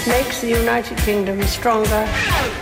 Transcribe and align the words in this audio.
It 0.00 0.08
makes 0.08 0.40
the 0.40 0.48
United 0.48 0.96
Kingdom 1.04 1.42
stronger. 1.44 2.08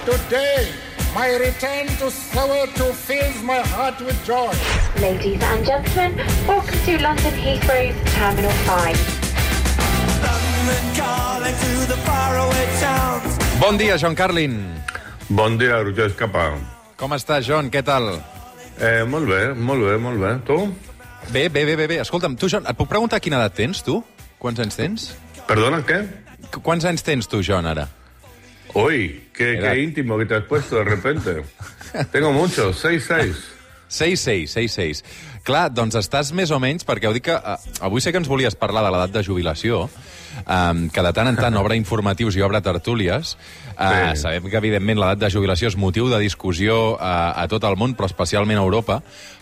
Today, 0.02 0.74
my 1.14 1.30
return 1.38 1.86
to 2.02 2.10
Soweto 2.10 2.90
fills 2.90 3.38
my 3.46 3.62
heart 3.62 4.00
with 4.02 4.18
joy. 4.26 4.50
Ladies 4.98 5.38
and 5.38 5.62
gentlemen, 5.62 6.18
welcome 6.50 6.78
to 6.82 6.98
London 6.98 7.34
Heathrow's 7.38 7.94
Terminal 8.10 8.50
5. 8.50 8.98
Bon 13.62 13.78
dia, 13.78 13.94
John 14.02 14.18
Carlin. 14.18 14.82
Bon 15.30 15.54
dia, 15.54 15.78
Roger 15.78 16.10
Escapa. 16.10 16.58
Com 16.98 17.14
estàs, 17.14 17.46
John? 17.46 17.70
Què 17.70 17.86
tal? 17.86 18.18
Eh, 18.82 19.06
molt 19.06 19.30
bé, 19.30 19.54
molt 19.54 19.86
bé, 19.86 19.94
molt 19.94 20.18
bé. 20.18 20.42
Tu? 20.42 20.58
Bé, 21.30 21.46
bé, 21.46 21.62
bé, 21.62 21.76
bé. 21.76 21.86
bé. 21.86 22.02
Escolta'm, 22.02 22.34
tu, 22.34 22.50
John, 22.50 22.66
et 22.66 22.74
puc 22.74 22.90
preguntar 22.90 23.22
quina 23.22 23.38
edat 23.38 23.54
tens, 23.62 23.86
tu? 23.86 24.02
Quants 24.42 24.58
anys 24.58 24.74
tens? 24.74 25.14
Perdona, 25.46 25.86
¿qué? 25.86 26.26
Qu- 26.52 26.62
Quants 26.62 26.84
anys 26.88 27.02
tens 27.06 27.28
tu, 27.28 27.42
John, 27.42 27.66
ara? 27.66 27.88
Uy, 28.74 29.28
qué, 29.34 29.54
Era- 29.58 29.72
qué 29.72 29.80
íntimo 29.82 30.18
que 30.18 30.26
te 30.26 30.34
has 30.36 30.44
puesto 30.44 30.76
de 30.76 30.84
repente. 30.84 31.42
Tengo 32.12 32.32
muchos, 32.32 32.78
seis, 32.78 33.04
seis. 33.06 33.36
6-6, 33.88 34.50
6-6. 34.52 35.02
Clar, 35.48 35.70
doncs 35.72 35.94
estàs 35.96 36.28
més 36.36 36.50
o 36.52 36.58
menys, 36.60 36.84
perquè 36.84 37.08
ho 37.08 37.12
dic 37.16 37.24
que 37.30 37.32
uh, 37.32 37.54
avui 37.80 38.02
sé 38.04 38.12
que 38.12 38.20
ens 38.20 38.28
volies 38.28 38.52
parlar 38.60 38.82
de 38.84 38.90
l'edat 38.92 39.14
de 39.14 39.22
jubilació, 39.24 39.86
um, 40.44 40.82
que 40.92 41.04
de 41.06 41.12
tant 41.16 41.30
en 41.30 41.38
tant 41.40 41.56
obre 41.56 41.78
informatius 41.80 42.36
i 42.36 42.44
obre 42.44 42.60
tertúlies. 42.60 43.38
Uh, 43.78 44.12
Sí. 44.12 44.20
Sabem 44.26 44.44
que, 44.50 44.58
evidentment, 44.60 44.98
l'edat 45.00 45.22
de 45.22 45.30
jubilació 45.32 45.70
és 45.72 45.76
motiu 45.80 46.10
de 46.12 46.18
discussió 46.20 46.98
uh, 46.98 47.32
a 47.32 47.46
tot 47.48 47.64
el 47.64 47.78
món, 47.80 47.96
però 47.96 48.10
especialment 48.10 48.58
a 48.60 48.66
Europa, 48.68 49.00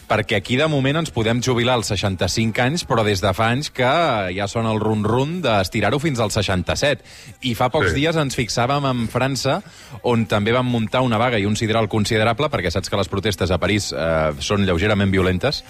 perquè 0.08 0.36
aquí, 0.38 0.56
de 0.56 0.66
moment, 0.70 0.96
ens 1.00 1.10
podem 1.10 1.40
jubilar 1.42 1.74
als 1.74 1.88
65 1.90 2.60
anys, 2.62 2.84
però 2.86 3.02
des 3.04 3.20
de 3.20 3.32
fa 3.34 3.48
anys 3.50 3.70
que 3.74 3.88
ja 4.36 4.46
sona 4.48 4.70
el 4.72 4.78
run-run 4.80 5.40
d'estirar-ho 5.42 5.98
fins 5.98 6.20
als 6.22 6.34
67. 6.38 7.02
I 7.42 7.54
fa 7.58 7.68
pocs 7.70 7.90
Sí. 7.90 7.96
dies 8.00 8.16
ens 8.16 8.36
fixàvem 8.38 8.86
en 8.90 9.08
França, 9.08 9.62
on 10.02 10.26
també 10.26 10.52
van 10.52 10.66
muntar 10.66 11.00
una 11.02 11.18
vaga 11.18 11.38
i 11.38 11.46
un 11.46 11.56
sideral 11.56 11.88
considerable, 11.88 12.48
perquè 12.48 12.70
saps 12.70 12.88
que 12.88 12.96
les 12.96 13.08
protestes 13.08 13.50
a 13.50 13.58
París 13.58 13.92
eh, 13.92 14.32
són 14.38 14.64
lleugerament 14.64 15.10
violentes, 15.10 15.64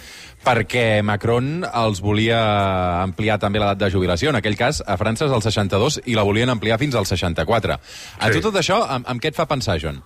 perquè 0.45 1.03
Macron 1.03 1.65
els 1.75 2.01
volia 2.01 3.03
ampliar 3.03 3.39
també 3.39 3.59
l'edat 3.59 3.79
de 3.79 3.91
jubilació. 3.91 4.31
En 4.31 4.37
aquell 4.37 4.57
cas, 4.57 4.83
a 4.87 4.97
França 5.01 5.27
és 5.27 5.33
el 5.33 5.43
62 5.43 6.01
i 6.05 6.15
la 6.15 6.23
volien 6.23 6.51
ampliar 6.51 6.79
fins 6.79 6.95
al 6.95 7.07
64. 7.07 7.73
A 8.19 8.27
Sí. 8.27 8.33
tu 8.33 8.41
tot 8.51 8.55
això, 8.55 8.85
amb, 8.89 9.09
amb 9.09 9.21
què 9.21 9.29
et 9.29 9.35
fa 9.35 9.47
pensar, 9.47 9.79
John? 9.81 10.03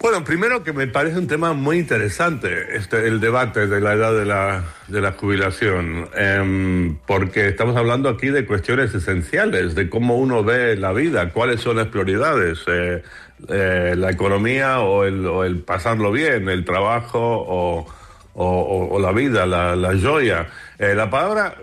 Bueno, 0.00 0.22
primero 0.22 0.62
que 0.62 0.72
me 0.72 0.86
parece 0.86 1.18
un 1.18 1.26
tema 1.26 1.54
muy 1.54 1.78
interesante, 1.78 2.76
este, 2.76 3.08
el 3.08 3.18
debate 3.18 3.66
de 3.66 3.80
la 3.80 3.94
edad 3.94 4.16
de 4.16 4.24
la, 4.24 4.64
de 4.86 5.00
la 5.00 5.10
jubilación, 5.10 6.08
em, 6.14 6.96
porque 7.04 7.48
estamos 7.48 7.76
hablando 7.76 8.08
aquí 8.08 8.28
de 8.28 8.46
cuestiones 8.46 8.94
esenciales, 8.94 9.74
de 9.74 9.90
cómo 9.90 10.16
uno 10.16 10.44
ve 10.44 10.76
la 10.76 10.92
vida, 10.92 11.30
cuáles 11.32 11.62
son 11.62 11.78
las 11.78 11.88
prioridades, 11.88 12.60
eh, 12.68 13.02
eh, 13.48 13.94
la 13.98 14.10
economía 14.12 14.78
o 14.82 15.04
el, 15.04 15.62
pasarlo 15.62 16.12
bien, 16.12 16.48
el 16.48 16.64
trabajo 16.64 17.84
o 18.34 18.98
la 19.00 19.10
vida, 19.10 19.46
la, 19.46 19.74
la 19.74 19.98
joya. 20.00 20.46
Eh, 20.78 20.94
la 20.94 21.10
palabra 21.10 21.56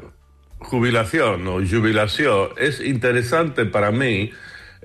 jubilación 0.59 1.47
o 1.47 1.53
jubilación 1.65 2.49
es 2.57 2.81
interesante 2.81 3.65
para 3.65 3.91
mí 3.91 4.31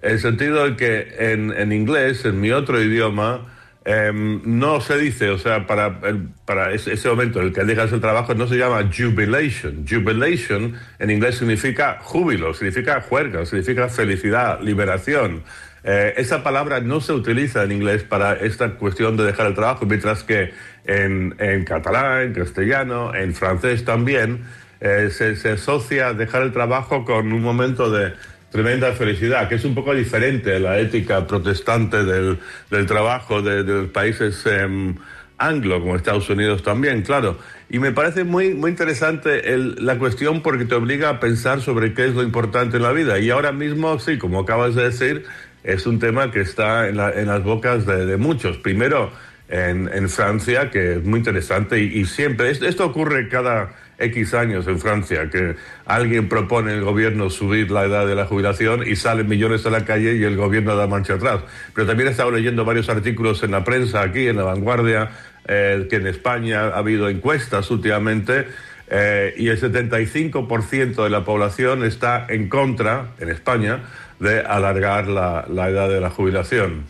el 0.02 0.18
sentido 0.18 0.64
de 0.64 0.76
que 0.76 1.14
en, 1.18 1.52
en 1.52 1.72
inglés, 1.72 2.24
en 2.24 2.40
mi 2.40 2.50
otro 2.50 2.80
idioma, 2.80 3.46
em, 3.84 4.40
no 4.44 4.80
se 4.80 4.96
dice, 4.98 5.30
o 5.30 5.38
sea, 5.38 5.66
para, 5.66 6.00
para 6.44 6.72
ese, 6.72 7.08
momento 7.08 7.40
en 7.40 7.48
el 7.48 7.52
que 7.52 7.64
dejas 7.64 7.92
el 7.92 8.00
trabajo 8.00 8.34
no 8.34 8.46
se 8.46 8.56
llama 8.56 8.88
jubilation. 8.90 9.84
Jubilation 9.88 10.74
en 10.98 11.10
inglés 11.10 11.36
significa 11.36 11.98
júbilo, 12.00 12.54
significa 12.54 13.00
juerga, 13.02 13.44
significa 13.44 13.88
felicidad, 13.88 14.60
liberación. 14.62 15.42
Eh, 15.82 16.14
esa 16.16 16.42
palabra 16.42 16.80
no 16.80 17.00
se 17.00 17.12
utiliza 17.12 17.62
en 17.64 17.72
inglés 17.72 18.02
para 18.02 18.34
esta 18.34 18.72
cuestión 18.72 19.16
de 19.16 19.24
dejar 19.24 19.46
el 19.46 19.54
trabajo, 19.54 19.86
mientras 19.86 20.24
que 20.24 20.52
en, 20.84 21.34
en 21.38 21.64
catalán, 21.64 22.22
en 22.22 22.34
castellano, 22.34 23.14
en 23.14 23.34
francés 23.34 23.84
también, 23.84 24.44
eh, 24.80 25.08
se, 25.10 25.36
se 25.36 25.52
asocia 25.52 26.14
dejar 26.14 26.42
el 26.42 26.52
trabajo 26.52 27.04
con 27.04 27.32
un 27.32 27.42
momento 27.42 27.90
de 27.90 28.14
tremenda 28.50 28.92
felicidad, 28.92 29.48
que 29.48 29.54
es 29.56 29.64
un 29.64 29.74
poco 29.74 29.94
diferente 29.94 30.56
a 30.56 30.58
la 30.58 30.78
ética 30.78 31.26
protestante 31.26 32.04
del, 32.04 32.38
del 32.70 32.86
trabajo 32.86 33.42
de, 33.42 33.62
los 33.62 33.88
países 33.90 34.44
em, 34.46 34.96
anglo, 35.38 35.80
como 35.80 35.96
Estados 35.96 36.28
Unidos 36.28 36.62
también, 36.62 37.02
claro. 37.02 37.38
Y 37.70 37.78
me 37.78 37.92
parece 37.92 38.24
muy, 38.24 38.52
muy 38.54 38.70
interesante 38.70 39.52
el- 39.54 39.76
la 39.84 39.98
cuestión 39.98 40.42
porque 40.42 40.64
te 40.64 40.74
obliga 40.74 41.08
a 41.08 41.20
pensar 41.20 41.60
sobre 41.60 41.94
qué 41.94 42.06
es 42.06 42.14
lo 42.14 42.22
importante 42.22 42.76
en 42.76 42.82
la 42.82 42.92
vida. 42.92 43.18
Y 43.18 43.30
ahora 43.30 43.52
mismo, 43.52 43.98
sí, 43.98 44.18
como 44.18 44.40
acabas 44.40 44.74
de 44.74 44.84
decir, 44.84 45.24
es 45.62 45.86
un 45.86 45.98
tema 45.98 46.30
que 46.30 46.40
está 46.40 46.88
en, 46.88 46.96
la- 46.96 47.12
en 47.12 47.28
las 47.28 47.42
bocas 47.44 47.86
de, 47.86 48.16
muchos. 48.16 48.56
Primero, 48.58 49.12
en, 49.48 50.08
Francia, 50.08 50.70
que 50.70 50.94
es 50.94 51.04
muy 51.04 51.18
interesante 51.20 51.80
y, 51.80 52.04
siempre, 52.06 52.50
es- 52.50 52.62
esto 52.62 52.84
ocurre 52.84 53.28
cada 53.28 53.70
X 54.00 54.34
años 54.34 54.66
en 54.66 54.78
Francia, 54.78 55.28
que 55.30 55.56
alguien 55.86 56.28
propone 56.28 56.72
el 56.72 56.82
gobierno 56.82 57.30
subir 57.30 57.70
la 57.70 57.84
edad 57.84 58.06
de 58.06 58.14
la 58.14 58.26
jubilación 58.26 58.86
y 58.86 58.96
salen 58.96 59.28
millones 59.28 59.66
a 59.66 59.70
la 59.70 59.84
calle 59.84 60.16
y 60.16 60.24
el 60.24 60.36
gobierno 60.36 60.74
da 60.74 60.86
marcha 60.86 61.14
atrás. 61.14 61.42
Pero 61.74 61.86
también 61.86 62.08
he 62.08 62.10
estado 62.12 62.30
leyendo 62.30 62.64
varios 62.64 62.88
artículos 62.88 63.42
en 63.42 63.52
la 63.52 63.62
prensa 63.62 64.02
aquí, 64.02 64.26
en 64.26 64.36
La 64.36 64.44
Vanguardia, 64.44 65.10
eh, 65.46 65.86
que 65.88 65.96
en 65.96 66.06
España 66.06 66.68
ha 66.68 66.78
habido 66.78 67.08
encuestas 67.08 67.70
últimamente 67.70 68.46
eh, 68.90 69.34
y 69.36 69.48
el 69.48 69.60
75% 69.60 71.04
de 71.04 71.10
la 71.10 71.24
población 71.24 71.84
está 71.84 72.26
en 72.28 72.48
contra, 72.48 73.12
en 73.20 73.30
España, 73.30 73.84
de 74.18 74.40
alargar 74.40 75.06
la, 75.06 75.44
edad 75.68 75.88
de 75.88 76.00
la 76.00 76.10
jubilación. 76.10 76.84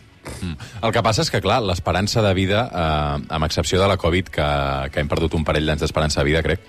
El 0.81 0.91
que 0.93 1.01
passa 1.01 1.23
és 1.25 1.31
que, 1.33 1.39
clar, 1.41 1.63
l'esperança 1.65 2.21
de 2.21 2.31
vida, 2.37 2.67
eh, 2.69 3.25
amb 3.33 3.45
excepció 3.47 3.81
la 3.89 3.97
Covid, 3.97 4.29
que, 4.29 4.47
que 4.93 5.01
hem 5.01 5.09
perdut 5.09 5.33
un 5.33 5.45
parell 5.45 5.65
d'anys 5.65 5.81
d'esperança 5.81 6.21
de 6.21 6.27
vida, 6.29 6.43
crec, 6.45 6.61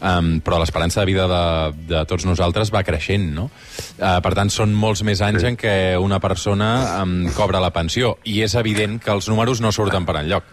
um, 0.00 0.40
però 0.40 0.58
l'esperança 0.60 1.00
de 1.00 1.06
vida 1.06 1.26
de, 1.30 1.44
de 1.88 2.04
tots 2.06 2.26
nosaltres 2.26 2.72
va 2.74 2.82
creixent, 2.82 3.30
no? 3.34 3.50
Uh, 3.98 4.20
per 4.22 4.34
tant, 4.34 4.50
són 4.50 4.74
molts 4.74 5.02
més 5.02 5.22
anys 5.22 5.42
Sí. 5.42 5.46
en 5.52 5.56
què 5.56 5.96
una 6.00 6.20
persona 6.20 7.02
um, 7.02 7.26
cobra 7.36 7.60
la 7.60 7.70
pensió, 7.70 8.16
i 8.24 8.42
és 8.42 8.54
evident 8.54 9.00
que 9.02 9.10
els 9.10 9.28
números 9.28 9.60
no 9.60 9.72
surten 9.72 10.06
per 10.06 10.16
enlloc. 10.22 10.44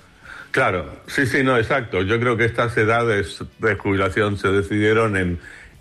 Claro, 0.51 0.85
sí, 1.07 1.25
sí, 1.25 1.41
no, 1.43 1.57
exacto. 1.57 2.03
Yo 2.03 2.19
creo 2.19 2.37
que 2.37 2.45
estas 2.45 2.77
edades 2.77 3.43
de 3.57 3.75
jubilación 3.75 4.37
se 4.37 4.49
decidieron 4.49 5.17
en 5.17 5.39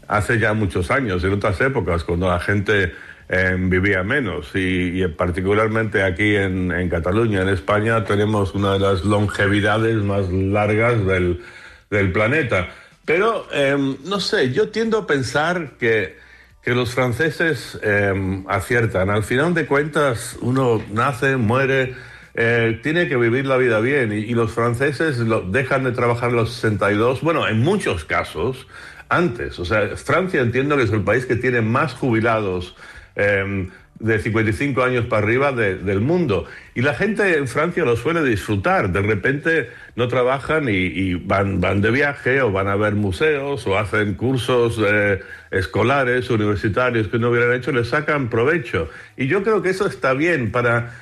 hace 0.08 0.38
ya 0.38 0.54
muchos 0.54 0.90
años, 0.90 1.22
en 1.24 1.34
otras 1.34 1.60
épocas, 1.60 2.04
cuando 2.04 2.28
la 2.28 2.40
gente 2.40 2.94
eh, 3.28 3.56
vivía 3.58 4.02
menos. 4.02 4.50
Y, 4.54 5.02
y 5.02 5.06
particularmente 5.08 6.02
aquí 6.02 6.36
en, 6.36 6.72
en 6.72 6.88
Cataluña, 6.88 7.42
en 7.42 7.50
España, 7.50 8.04
tenemos 8.04 8.54
una 8.54 8.72
de 8.74 8.78
las 8.78 9.04
longevidades 9.04 9.96
más 9.96 10.30
largas 10.30 11.04
del, 11.06 11.42
del 11.90 12.10
planeta. 12.12 12.68
Pero, 13.04 13.46
eh, 13.52 13.96
no 14.04 14.20
sé, 14.20 14.52
yo 14.52 14.68
tiendo 14.68 14.98
a 14.98 15.06
pensar 15.06 15.72
que, 15.78 16.16
que 16.62 16.74
los 16.74 16.94
franceses 16.94 17.78
eh, 17.82 18.42
aciertan. 18.48 19.10
Al 19.10 19.24
final 19.24 19.54
de 19.54 19.66
cuentas, 19.66 20.36
uno 20.40 20.82
nace, 20.90 21.36
muere, 21.36 21.96
eh, 22.34 22.80
tiene 22.82 23.08
que 23.08 23.16
vivir 23.16 23.46
la 23.46 23.56
vida 23.56 23.80
bien. 23.80 24.12
Y, 24.12 24.32
los 24.34 24.52
franceses 24.52 25.18
dejan 25.50 25.84
de 25.84 25.92
trabajar 25.92 26.30
a 26.30 26.34
los 26.34 26.52
62, 26.52 27.20
bueno, 27.22 27.48
en 27.48 27.60
muchos 27.60 28.04
casos, 28.04 28.66
antes. 29.08 29.58
O 29.58 29.64
sea, 29.64 29.96
Francia 29.96 30.40
entiendo 30.40 30.76
que 30.76 30.84
es 30.84 30.92
el 30.92 31.02
país 31.02 31.26
que 31.26 31.36
tiene 31.36 31.60
más 31.60 31.94
jubilados 31.94 32.76
eh, 33.16 33.68
de 34.02 34.18
55 34.18 34.82
años 34.82 35.06
para 35.06 35.22
arriba 35.24 35.52
de- 35.52 35.76
del 35.76 36.00
mundo. 36.00 36.44
Y 36.74 36.82
la 36.82 36.92
gente 36.94 37.38
en 37.38 37.46
Francia 37.48 37.84
lo 37.84 37.96
suele 37.96 38.22
disfrutar. 38.24 38.90
De 38.92 39.00
repente 39.00 39.70
no 39.96 40.08
trabajan 40.08 40.66
y, 40.68 41.14
van, 41.14 41.60
van 41.60 41.80
de 41.80 41.90
viaje 41.90 42.42
o 42.42 42.50
van 42.52 42.68
a 42.68 42.76
ver 42.76 42.94
museos 42.94 43.66
o 43.66 43.78
hacen 43.78 44.14
cursos 44.14 44.78
eh, 44.84 45.20
escolares, 45.52 46.28
universitarios 46.30 47.08
que 47.08 47.18
no 47.18 47.30
hubieran 47.30 47.54
hecho, 47.54 47.72
les 47.72 47.88
sacan 47.88 48.28
provecho. 48.28 48.90
Y 49.16 49.28
yo 49.28 49.42
creo 49.42 49.62
que 49.62 49.70
eso 49.70 49.86
está 49.86 50.14
bien 50.14 50.50
para 50.50 50.94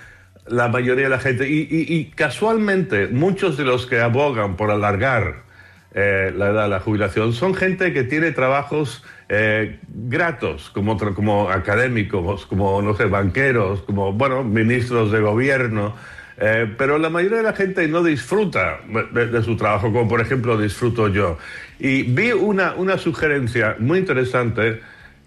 la 0.47 0.69
mayoría 0.69 1.05
de 1.05 1.11
la 1.11 1.19
gente. 1.21 1.49
Y 1.49 2.13
casualmente 2.15 3.09
muchos 3.09 3.57
de 3.57 3.65
los 3.65 3.87
que 3.87 4.01
abogan 4.01 4.57
por 4.57 4.71
alargar 4.71 5.49
eh, 5.93 6.33
la 6.37 6.51
edad 6.51 6.65
de 6.65 6.69
la 6.69 6.81
jubilación 6.81 7.33
son 7.33 7.55
gente 7.55 7.93
que 7.93 8.05
tiene 8.05 8.31
trabajos 8.33 9.05
eh, 9.29 9.79
gratos, 9.89 10.71
como, 10.71 10.97
como 11.15 11.51
académicos, 11.51 12.47
como, 12.47 12.81
no 12.83 12.95
sé, 12.97 13.07
banqueros, 13.07 13.83
como, 13.83 14.13
bueno, 14.13 14.45
ministros 14.45 15.11
de 15.11 15.21
gobierno. 15.21 15.95
eh, 16.39 16.73
pero 16.79 16.99
la 16.99 17.11
mayoría 17.11 17.39
de 17.39 17.45
la 17.45 17.53
gente 17.53 17.87
no 17.89 18.03
disfruta 18.03 18.81
de, 19.13 19.27
de 19.27 19.43
su 19.43 19.57
trabajo, 19.57 19.93
como 19.93 20.09
por 20.09 20.21
ejemplo 20.21 20.57
disfruto 20.57 21.09
yo. 21.09 21.39
Y 21.79 22.03
vi 22.03 22.33
una, 22.33 22.75
una 22.75 22.97
sugerencia 22.97 23.77
muy 23.79 23.99
interesante 23.99 24.81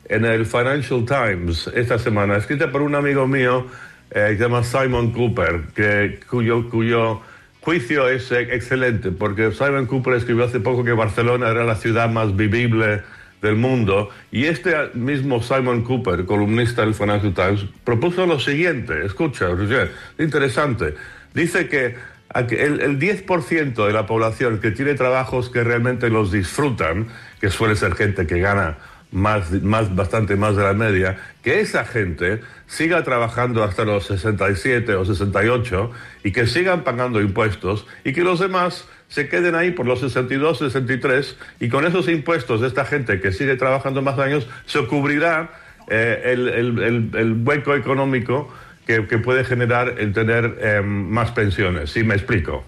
en 0.09 0.25
el 0.25 0.45
Financial 0.45 1.05
Times 1.05 1.69
esta 1.73 1.97
semana, 1.99 2.37
escrita 2.37 2.71
por 2.71 2.81
un 2.81 2.95
amigo 2.95 3.27
mío 3.27 3.67
eh, 4.11 4.27
que 4.31 4.37
se 4.37 4.43
llama 4.43 4.63
Simon 4.63 5.11
Cooper, 5.11 5.61
que, 5.75 6.19
cuyo, 6.29 6.69
cuyo 6.69 7.21
juicio 7.63 8.09
es 8.09 8.31
eh, 8.31 8.49
excelente, 8.51 9.11
porque 9.11 9.51
Simon 9.51 9.85
Cooper 9.85 10.15
escribió 10.15 10.43
hace 10.43 10.59
poco 10.59 10.83
que 10.83 10.91
Barcelona 10.91 11.49
era 11.49 11.63
la 11.63 11.75
ciudad 11.75 12.09
más 12.09 12.35
vivible 12.35 13.01
del 13.41 13.55
mundo. 13.55 14.09
Y 14.31 14.45
este 14.45 14.73
mismo 14.93 15.41
Simon 15.41 15.83
Cooper, 15.83 16.25
columnista 16.25 16.81
del 16.81 16.93
Financial 16.93 17.33
Times, 17.33 17.65
propuso 17.83 18.25
lo 18.25 18.39
siguiente. 18.39 19.05
Escucha, 19.05 19.47
Roger, 19.47 19.91
interesante. 20.19 20.95
Dice 21.33 21.69
que 21.69 21.95
el, 22.35 22.81
el 22.81 22.99
10% 22.99 23.87
de 23.87 23.93
la 23.93 24.05
población 24.05 24.59
que 24.59 24.71
tiene 24.71 24.95
trabajos 24.95 25.49
que 25.49 25.63
realmente 25.63 26.09
los 26.09 26.31
disfrutan, 26.31 27.07
que 27.39 27.49
suele 27.49 27.75
ser 27.75 27.95
gente 27.95 28.27
que 28.27 28.39
gana 28.39 28.77
más, 29.13 29.51
más, 29.61 29.95
bastante 29.95 30.35
más 30.35 30.55
de 30.55 30.63
la 30.63 30.73
media, 30.73 31.17
que 31.41 31.61
esa 31.61 31.85
gente 31.85 32.41
siga 32.67 33.03
trabajando 33.03 33.63
hasta 33.63 33.85
los 33.85 34.07
67 34.07 34.95
o 34.95 35.05
68 35.05 35.91
y 36.23 36.31
que 36.31 36.47
sigan 36.47 36.83
pagando 36.83 37.21
impuestos 37.21 37.85
y 38.03 38.13
que 38.13 38.23
los 38.23 38.39
demás 38.39 38.87
se 39.07 39.29
queden 39.29 39.55
ahí 39.55 39.71
por 39.71 39.85
los 39.85 39.99
62, 39.99 40.57
63 40.57 41.37
y 41.59 41.69
con 41.69 41.85
esos 41.85 42.09
impuestos 42.09 42.61
de 42.61 42.67
esta 42.67 42.85
gente 42.85 43.21
que 43.21 43.31
sigue 43.31 43.55
trabajando 43.55 44.01
más 44.01 44.17
años 44.17 44.47
se 44.65 44.85
cubrirá 44.87 45.51
eh, 45.87 46.21
el, 46.25 46.49
el, 46.49 47.11
el, 47.13 47.33
hueco 47.45 47.75
económico 47.75 48.51
que, 48.87 49.05
que, 49.05 49.19
puede 49.19 49.43
generar 49.43 49.95
el 49.99 50.13
tener 50.13 50.57
eh, 50.59 50.81
más 50.81 51.31
pensiones. 51.31 51.91
¿Sí 51.91 52.03
me 52.03 52.15
explico? 52.15 52.65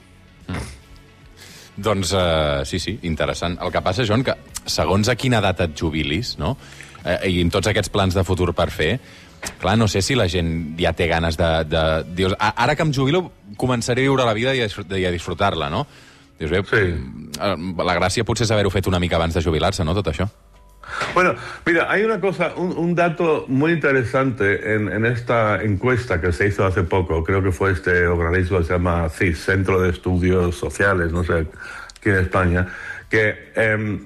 Doncs 1.75 2.13
uh, 2.15 2.63
sí, 2.63 2.79
sí, 2.79 2.95
interessant. 3.03 3.57
El 3.61 3.71
que 3.71 3.83
passa, 3.83 4.05
Joan, 4.07 4.23
que 4.23 4.35
segons 4.65 5.09
a 5.11 5.17
quina 5.19 5.41
edat 5.43 5.65
et 5.67 5.75
jubilis, 5.77 6.35
no? 6.39 6.55
Eh, 7.03 7.19
I 7.35 7.43
amb 7.43 7.53
tots 7.53 7.69
aquests 7.69 7.91
plans 7.93 8.15
de 8.15 8.23
futur 8.25 8.53
per 8.55 8.69
fer, 8.73 8.95
clar, 9.61 9.75
no 9.77 9.87
sé 9.91 10.01
si 10.01 10.15
la 10.17 10.29
gent 10.31 10.75
ja 10.79 10.95
té 10.95 11.09
ganes 11.11 11.37
de... 11.37 11.51
de 11.69 11.83
dius, 12.17 12.33
ara 12.39 12.75
que 12.75 12.87
em 12.87 12.93
jubilo 12.95 13.25
començaré 13.61 14.05
a 14.05 14.09
viure 14.09 14.25
la 14.25 14.33
vida 14.33 14.55
i 14.55 14.63
a, 14.63 14.69
i 14.71 15.05
a 15.05 15.13
disfrutar-la, 15.13 15.69
no? 15.69 15.85
Dius, 16.39 16.51
bé, 16.51 16.63
sí. 16.67 16.81
la 17.77 17.95
gràcia 17.99 18.25
potser 18.27 18.47
és 18.47 18.55
haver-ho 18.55 18.71
fet 18.73 18.87
una 18.91 18.99
mica 18.99 19.19
abans 19.19 19.35
de 19.35 19.43
jubilar-se, 19.43 19.85
no, 19.87 19.93
tot 19.95 20.09
això? 20.11 20.27
Bueno, 21.13 21.35
mira, 21.65 21.91
hay 21.91 22.03
una 22.03 22.19
cosa, 22.19 22.53
un, 22.55 22.95
dato 22.95 23.45
muy 23.47 23.71
interesante 23.71 24.75
en, 24.75 25.05
esta 25.05 25.61
encuesta 25.63 26.21
que 26.21 26.31
se 26.31 26.47
hizo 26.47 26.65
hace 26.65 26.83
poco, 26.83 27.23
creo 27.23 27.43
que 27.43 27.51
fue 27.51 27.71
este 27.71 28.07
organismo 28.07 28.59
que 28.59 28.65
se 28.65 28.73
llama 28.73 29.09
CIS, 29.09 29.39
Centro 29.39 29.81
de 29.81 29.89
Estudios 29.89 30.55
Sociales, 30.55 31.11
no 31.11 31.23
sé, 31.23 31.47
aquí 31.97 32.09
en 32.09 32.15
España, 32.15 32.67
que 33.09 33.51
eh, 33.55 33.99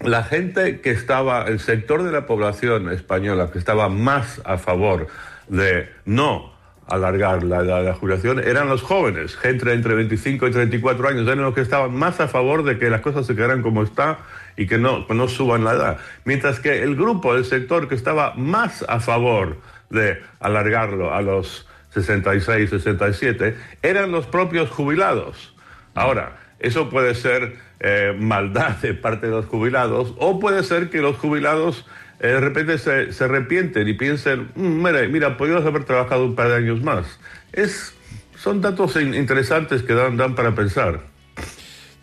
la 0.00 0.22
gente 0.22 0.80
que 0.80 0.90
estaba, 0.90 1.44
el 1.46 1.60
sector 1.60 2.02
de 2.04 2.12
la 2.12 2.26
población 2.26 2.90
española 2.90 3.50
que 3.50 3.58
estaba 3.58 3.88
más 3.88 4.40
a 4.44 4.58
favor 4.58 5.08
de 5.48 5.90
no 6.04 6.52
alargar 6.86 7.42
la 7.42 7.58
edad 7.58 7.80
de 7.80 7.88
la 7.88 7.94
jubilación 7.94 8.38
eran 8.38 8.68
los 8.68 8.82
jóvenes, 8.82 9.36
gente 9.36 9.72
entre 9.72 9.94
25 9.94 10.46
y 10.46 10.50
34 10.50 11.08
años, 11.08 11.22
eran 11.26 11.42
los 11.42 11.54
que 11.54 11.60
estaban 11.60 11.94
más 11.94 12.20
a 12.20 12.28
favor 12.28 12.64
de 12.64 12.78
que 12.78 12.88
las 12.88 13.02
cosas 13.02 13.26
se 13.26 13.34
quedaran 13.34 13.62
como 13.62 13.82
está 13.82 14.18
y 14.58 14.66
que 14.66 14.76
no, 14.76 15.06
no 15.08 15.28
suban 15.28 15.64
la 15.64 15.72
edad. 15.72 15.98
Mientras 16.24 16.58
que 16.58 16.82
el 16.82 16.96
grupo 16.96 17.34
del 17.34 17.44
sector 17.44 17.88
que 17.88 17.94
estaba 17.94 18.34
más 18.34 18.84
a 18.88 18.98
favor 18.98 19.58
de 19.88 20.20
alargarlo 20.40 21.14
a 21.14 21.22
los 21.22 21.66
66, 21.94 22.68
67, 22.68 23.56
eran 23.82 24.10
los 24.10 24.26
propios 24.26 24.68
jubilados. 24.68 25.54
Ahora, 25.94 26.36
eso 26.58 26.90
puede 26.90 27.14
ser 27.14 27.56
eh, 27.78 28.14
maldad 28.18 28.76
de 28.78 28.94
parte 28.94 29.26
de 29.26 29.32
los 29.32 29.46
jubilados 29.46 30.12
o 30.18 30.40
puede 30.40 30.64
ser 30.64 30.90
que 30.90 31.00
los 31.00 31.16
jubilados 31.16 31.86
eh, 32.18 32.26
de 32.26 32.40
repente 32.40 32.78
se, 32.78 33.12
se, 33.12 33.24
arrepienten 33.24 33.86
y 33.86 33.94
piensen, 33.94 34.50
mmm, 34.56 34.82
mira, 34.82 35.06
mira, 35.06 35.36
podríamos 35.36 35.64
haber 35.64 35.84
trabajado 35.84 36.24
un 36.24 36.34
par 36.34 36.48
de 36.48 36.56
años 36.56 36.82
más. 36.82 37.20
Es, 37.52 37.94
son 38.36 38.60
datos 38.60 38.96
interesantes 38.96 39.84
que 39.84 39.94
dan, 39.94 40.16
dan 40.16 40.34
para 40.34 40.52
pensar. 40.52 41.02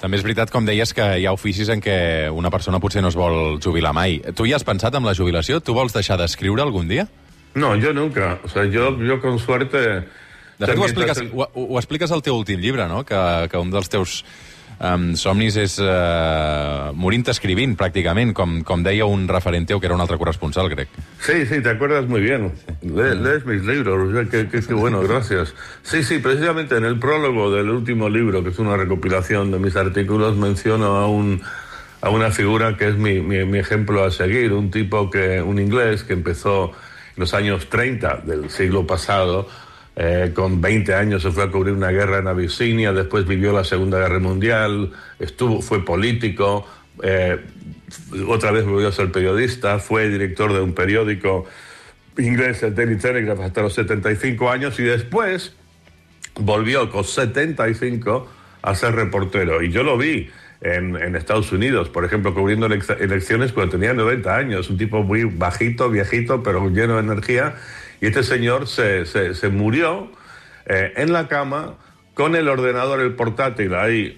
També 0.06 0.19
és 0.19 0.22
veritat, 0.22 0.52
com 0.54 0.68
deies, 0.68 0.92
que 0.94 1.06
hi 1.18 1.24
ha 1.25 1.31
oficis 1.34 1.66
en 1.74 1.80
què 1.81 1.96
una 2.30 2.52
persona 2.54 2.78
potser 2.78 3.02
no 3.02 3.10
es 3.10 3.16
vol 3.18 3.56
jubilar 3.57 3.90
mai. 3.98 4.19
Tu 4.38 4.46
ja 4.46 4.60
has 4.60 4.66
pensat 4.68 4.94
en 4.94 5.02
la 5.02 5.16
jubilació? 5.18 5.57
Tu 5.66 5.74
vols 5.74 5.96
deixar 5.96 6.19
d'escriure 6.22 6.62
algun 6.62 6.86
dia? 6.86 7.07
No, 7.57 7.72
yo 7.81 7.90
nunca. 7.90 8.36
O 8.46 8.52
sea, 8.52 8.68
yo, 8.69 8.92
yo 9.02 9.18
con 9.24 9.40
suerte... 9.42 9.81
De 10.60 10.68
fet, 10.69 10.78
ho 10.78 10.86
expliques, 10.86 11.24
ho, 11.34 11.48
ho 11.63 11.80
expliques 11.81 12.13
al 12.13 12.22
teu 12.22 12.38
últim 12.38 12.62
llibre, 12.62 12.86
no? 12.86 13.02
Que, 13.02 13.18
que 13.50 13.57
un 13.57 13.74
dels 13.74 13.90
teus 13.90 14.19
um, 14.80 15.13
somnis 15.16 15.57
és 15.60 15.77
uh, 15.83 16.92
morint 16.95 17.25
escrivint, 17.31 17.75
pràcticament, 17.80 18.33
com, 18.38 18.60
com 18.68 18.83
deia 18.86 19.07
un 19.10 19.27
referent 19.27 19.68
teu, 19.68 19.80
que 19.80 19.89
era 19.89 19.95
un 19.95 20.04
altre 20.04 20.18
corresponsal 20.22 20.69
grec. 20.72 20.89
Sí, 21.19 21.45
sí, 21.45 21.62
te 21.62 21.69
acuerdas 21.69 22.07
muy 22.07 22.22
bien. 22.22 22.51
Le, 22.81 23.16
lees 23.16 23.45
mis 23.45 23.63
libros, 23.63 24.27
qué, 24.31 24.48
qué, 24.48 24.62
qué 24.62 24.74
bueno, 24.74 25.01
gracias. 25.01 25.54
Sí, 25.83 26.04
sí, 26.04 26.19
precisamente 26.19 26.77
en 26.77 26.86
el 26.86 27.00
prólogo 27.00 27.51
del 27.51 27.69
último 27.69 28.10
libro, 28.10 28.44
que 28.44 28.50
es 28.50 28.60
una 28.60 28.77
recopilación 28.77 29.51
de 29.51 29.60
mis 29.60 29.75
artículos, 29.75 30.36
menciono 30.36 30.98
a 30.98 31.07
un 31.07 31.42
a 32.01 32.10
una 32.12 32.30
figura 32.30 32.78
que 32.78 32.89
es 32.89 32.95
mi, 32.95 33.19
mi, 33.19 33.44
mi 33.45 33.57
ejemplo 33.57 34.04
a 34.04 34.12
seguir, 34.12 34.54
un 34.54 34.69
tipo 34.69 35.10
que, 35.10 35.42
un 35.42 35.57
inglés 35.57 36.04
que 36.04 36.13
empezó 36.13 36.66
en 36.66 37.21
los 37.21 37.33
años 37.33 37.68
30 37.68 38.18
del 38.18 38.51
siglo 38.51 38.86
pasado, 38.86 39.48
eh, 39.95 40.31
con 40.33 40.59
20 40.59 40.94
años 40.94 41.21
se 41.21 41.31
fue 41.31 41.45
a 41.45 41.47
cubrir 41.47 41.74
una 41.74 41.89
guerra 41.89 42.19
en 42.19 42.27
Abisinia, 42.27 42.92
después 42.92 43.25
vivió 43.25 43.53
la 43.53 43.63
Segunda 43.63 43.97
Guerra 43.97 44.19
Mundial, 44.19 44.92
estuvo, 45.19 45.62
fue 45.62 45.86
político, 45.86 46.68
eh, 47.01 47.39
otra 48.27 48.51
vez 48.51 48.65
volvió 48.65 48.89
a 48.89 48.92
ser 48.92 49.12
periodista, 49.12 49.80
fue 49.80 50.09
director 50.09 50.51
de 50.51 50.59
un 50.59 50.74
periódico 50.74 51.45
inglés, 52.18 52.63
el 52.63 52.75
Daily 52.75 52.97
Telegraph, 52.97 53.39
hasta 53.39 53.62
los 53.62 53.74
75 53.74 54.50
años 54.50 54.77
y 54.80 54.83
después 54.83 55.53
volvió 56.39 56.89
con 56.89 57.03
75 57.03 58.30
a 58.62 58.75
ser 58.75 58.95
reportero. 58.95 59.62
Y 59.62 59.71
yo 59.71 59.83
lo 59.83 59.97
vi 59.97 60.30
en, 60.62 60.95
en, 60.95 61.15
Estados 61.15 61.51
Unidos, 61.51 61.89
por 61.89 62.03
ejemplo, 62.03 62.33
cubriendo 62.33 62.65
elecciones 62.65 63.51
cuando 63.53 63.74
tenía 63.74 63.94
90 63.94 64.36
años, 64.36 64.69
un 64.69 64.77
tipo 64.77 65.03
muy 65.03 65.24
bajito, 65.24 65.89
viejito, 65.89 66.44
pero 66.44 66.69
lleno 66.69 66.95
de 66.95 67.01
energía. 67.01 67.56
Y 68.01 68.07
este 68.07 68.24
señor 68.24 68.68
se, 68.68 69.06
se, 69.06 69.33
se 69.33 69.50
murió 69.50 70.12
eh, 70.65 70.94
en 70.97 71.13
la 71.13 71.27
cama 71.27 71.75
con 72.13 72.36
el 72.36 72.47
ordenador, 72.47 73.00
el 73.01 73.13
portátil 73.13 73.75
ahí. 73.75 74.18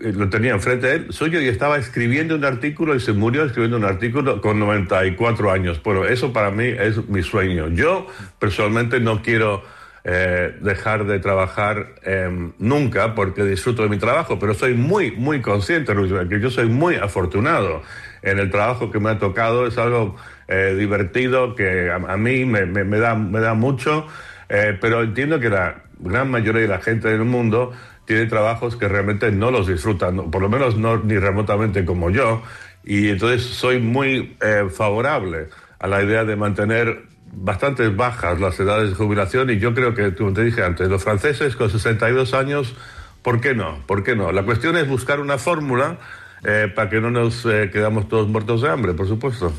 eh, 0.00 0.12
Lo 0.14 0.28
tenía 0.28 0.52
enfrente 0.52 0.86
de 0.86 0.94
él, 0.94 1.06
suyo, 1.10 1.40
y 1.40 1.48
estaba 1.48 1.76
escribiendo 1.78 2.34
un 2.34 2.44
artículo 2.44 2.94
y 2.94 3.00
se 3.00 3.12
murió 3.12 3.44
escribiendo 3.44 3.76
un 3.76 3.84
artículo 3.84 4.40
con 4.40 4.58
94 4.58 5.50
años. 5.50 5.82
Bueno, 5.82 6.04
eso 6.06 6.32
para 6.32 6.50
mí 6.50 6.64
es 6.64 7.08
mi 7.08 7.22
sueño. 7.22 7.68
Yo 7.68 8.06
personalmente 8.38 9.00
no 9.00 9.22
quiero 9.22 9.62
eh, 10.02 10.56
dejar 10.62 11.04
de 11.04 11.18
trabajar 11.18 11.94
eh, 12.02 12.52
nunca 12.58 13.14
porque 13.14 13.44
disfruto 13.44 13.82
de 13.82 13.88
mi 13.88 13.98
trabajo, 13.98 14.38
pero 14.38 14.54
soy 14.54 14.74
muy, 14.74 15.10
muy 15.12 15.42
consciente, 15.42 15.94
Luis, 15.94 16.12
que 16.28 16.40
yo 16.40 16.50
soy 16.50 16.66
muy 16.66 16.96
afortunado 16.96 17.82
en 18.22 18.38
el 18.38 18.50
trabajo 18.50 18.90
que 18.90 18.98
me 18.98 19.10
ha 19.10 19.18
tocado. 19.18 19.66
Es 19.66 19.76
algo 19.76 20.16
eh, 20.48 20.74
divertido 20.78 21.54
que 21.54 21.90
a, 21.90 22.16
mí 22.16 22.46
me, 22.46 22.64
me, 22.64 22.98
da, 22.98 23.14
me 23.14 23.40
da 23.40 23.52
mucho, 23.54 24.06
eh, 24.48 24.76
pero 24.80 25.02
entiendo 25.02 25.38
que 25.38 25.50
la 25.50 25.82
gran 25.98 26.30
mayoría 26.30 26.62
de 26.62 26.68
la 26.68 26.80
gente 26.80 27.08
del 27.08 27.24
mundo 27.24 27.72
tiene 28.06 28.24
trabajos 28.26 28.76
que 28.76 28.88
realmente 28.88 29.30
no 29.30 29.50
los 29.50 29.66
disfrutan, 29.66 30.30
por 30.30 30.40
lo 30.40 30.48
menos 30.48 30.76
no 30.76 30.96
ni 30.96 31.18
remotamente 31.18 31.84
como 31.84 32.10
yo, 32.10 32.42
y 32.82 33.10
entonces 33.10 33.42
soy 33.42 33.78
muy 33.78 34.36
favorable 34.72 35.48
a 35.78 35.86
la 35.86 36.02
idea 36.02 36.24
de 36.24 36.34
mantener 36.34 37.09
bastante 37.32 37.88
bajas 37.88 38.40
las 38.40 38.58
edades 38.58 38.90
de 38.90 38.96
jubilación 38.96 39.50
y 39.50 39.58
yo 39.58 39.74
creo 39.74 39.94
que, 39.94 40.14
como 40.14 40.32
te 40.32 40.44
dije 40.44 40.64
antes, 40.64 40.88
los 40.88 41.02
franceses 41.02 41.56
con 41.56 41.70
62 41.70 42.34
años, 42.34 42.74
¿por 43.22 43.40
qué 43.40 43.54
no? 43.54 43.84
¿Por 43.86 44.02
qué 44.02 44.16
no? 44.16 44.32
La 44.32 44.42
cuestión 44.42 44.76
es 44.76 44.88
buscar 44.88 45.20
una 45.20 45.38
fórmula 45.38 45.98
eh, 46.44 46.70
para 46.74 46.90
que 46.90 47.00
no 47.00 47.10
nos 47.10 47.44
eh, 47.46 47.70
quedamos 47.72 48.08
todos 48.08 48.28
muertos 48.28 48.62
de 48.62 48.70
hambre, 48.70 48.94
por 48.94 49.06
supuesto. 49.06 49.52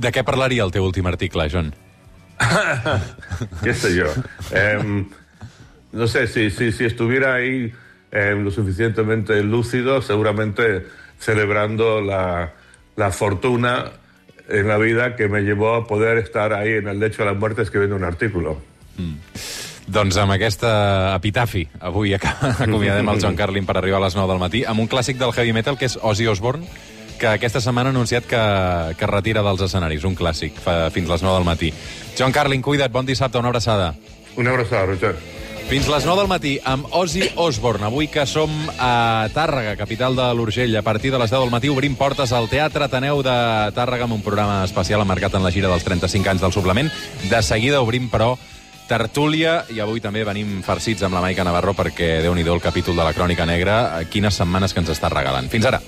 De 0.00 0.08
què 0.14 0.22
parlaria 0.24 0.64
el 0.64 0.70
teu 0.72 0.86
últim 0.86 1.04
article, 1.10 1.44
John? 1.52 1.74
¿Qué 3.62 3.74
sé 3.74 3.94
yo? 3.94 4.06
Eh, 4.50 5.04
no 5.92 6.06
sé, 6.06 6.26
si, 6.26 6.50
si, 6.50 6.72
si 6.72 6.84
estuviera 6.86 7.34
ahí 7.34 7.72
eh, 8.10 8.34
lo 8.38 8.50
suficientemente 8.50 9.42
lúcido, 9.42 10.00
seguramente 10.00 10.86
celebrando 11.18 12.00
la, 12.00 12.54
la 12.96 13.10
fortuna 13.10 13.92
en 14.50 14.68
la 14.68 14.76
vida 14.78 15.16
que 15.16 15.28
me 15.28 15.40
llevó 15.42 15.74
a 15.74 15.86
poder 15.86 16.18
estar 16.18 16.52
ahí 16.52 16.72
en 16.74 16.88
el 16.88 16.98
lecho 17.00 17.22
de 17.22 17.26
la 17.32 17.34
muerte 17.34 17.62
escribiendo 17.62 17.96
un 17.96 18.04
artículo. 18.04 18.58
Doncs 19.90 20.16
amb 20.22 20.30
aquesta 20.36 21.16
epitafi, 21.16 21.64
avui 21.82 22.12
ac- 22.14 22.26
acomiadem 22.66 23.08
el 23.10 23.18
John 23.22 23.34
Carlin 23.36 23.66
per 23.66 23.76
arribar 23.80 23.98
a 23.98 24.04
les 24.04 24.14
9 24.14 24.28
del 24.30 24.38
matí, 24.42 24.60
amb 24.64 24.78
un 24.84 24.88
clàssic 24.88 25.18
del 25.18 25.32
heavy 25.34 25.52
metal 25.56 25.78
que 25.80 25.88
és 25.88 25.96
Ozzy 26.00 26.28
Osbourne, 26.30 26.68
que 27.18 27.26
aquesta 27.26 27.60
setmana 27.60 27.90
ha 27.90 27.94
anunciat 27.96 28.24
que, 28.28 28.38
que 28.96 29.04
es 29.04 29.10
retira 29.10 29.42
dels 29.42 29.60
escenaris, 29.66 30.04
un 30.06 30.14
clàssic, 30.16 30.60
fa, 30.62 30.76
fins 30.94 31.10
les 31.10 31.22
9 31.26 31.40
del 31.40 31.44
matí. 31.48 31.72
John 32.16 32.32
Carlin, 32.32 32.62
cuida't, 32.62 32.92
bon 32.94 33.04
dissabte, 33.08 33.38
una 33.42 33.48
abraçada. 33.50 33.94
Una 34.36 34.50
abraçada, 34.54 34.86
Roger. 34.86 35.16
Fins 35.70 35.86
les 35.86 36.02
9 36.02 36.18
del 36.18 36.26
matí 36.26 36.52
amb 36.66 36.88
Ozzy 36.98 37.28
Osbourne. 37.38 37.84
Avui 37.86 38.08
que 38.10 38.24
som 38.26 38.50
a 38.82 39.28
Tàrrega, 39.30 39.76
capital 39.78 40.16
de 40.18 40.24
l'Urgell. 40.34 40.74
A 40.74 40.82
partir 40.82 41.12
de 41.14 41.18
les 41.22 41.30
10 41.30 41.44
del 41.44 41.52
matí 41.54 41.70
obrim 41.70 41.94
portes 41.94 42.32
al 42.34 42.48
Teatre 42.50 42.88
Ateneu 42.88 43.22
de 43.22 43.36
Tàrrega 43.76 44.08
amb 44.08 44.16
un 44.16 44.24
programa 44.26 44.64
especial 44.66 45.04
emmarcat 45.04 45.36
en 45.38 45.46
la 45.46 45.52
gira 45.54 45.70
dels 45.70 45.86
35 45.86 46.32
anys 46.32 46.42
del 46.42 46.50
suplement. 46.50 46.90
De 47.30 47.42
seguida 47.46 47.84
obrim, 47.86 48.10
però, 48.10 48.32
tertúlia 48.90 49.60
i 49.70 49.78
avui 49.78 50.02
també 50.02 50.26
venim 50.26 50.58
farcits 50.66 51.06
amb 51.06 51.14
la 51.14 51.22
Maica 51.22 51.46
Navarro 51.46 51.76
perquè, 51.78 52.16
déu 52.24 52.34
nhi 52.34 52.42
el 52.42 52.60
capítol 52.60 52.98
de 52.98 53.06
la 53.06 53.14
Crònica 53.14 53.46
Negra, 53.46 54.02
quines 54.10 54.34
setmanes 54.34 54.74
que 54.74 54.82
ens 54.82 54.90
està 54.90 55.06
regalant. 55.08 55.46
Fins 55.54 55.70
ara. 55.70 55.78